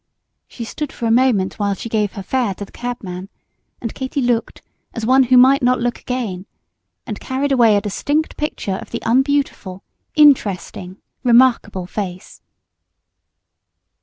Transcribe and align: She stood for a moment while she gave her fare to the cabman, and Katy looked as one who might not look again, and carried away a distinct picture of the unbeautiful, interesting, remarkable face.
She 0.47 0.63
stood 0.65 0.91
for 0.91 1.05
a 1.05 1.11
moment 1.11 1.59
while 1.59 1.75
she 1.75 1.87
gave 1.87 2.13
her 2.13 2.23
fare 2.23 2.55
to 2.55 2.65
the 2.65 2.71
cabman, 2.71 3.29
and 3.79 3.93
Katy 3.93 4.19
looked 4.19 4.63
as 4.95 5.05
one 5.05 5.21
who 5.25 5.37
might 5.37 5.61
not 5.61 5.79
look 5.79 5.99
again, 5.99 6.47
and 7.05 7.19
carried 7.19 7.51
away 7.51 7.75
a 7.77 7.81
distinct 7.81 8.35
picture 8.35 8.77
of 8.81 8.89
the 8.89 9.03
unbeautiful, 9.05 9.83
interesting, 10.15 10.97
remarkable 11.23 11.85
face. 11.85 12.41